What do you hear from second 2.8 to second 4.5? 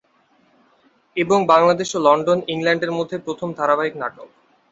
মধ্যে প্রথম ধারাবাহিক নাটক।